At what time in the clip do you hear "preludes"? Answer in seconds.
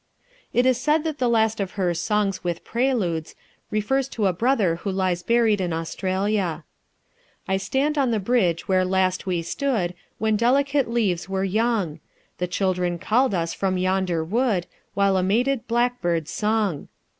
2.63-3.35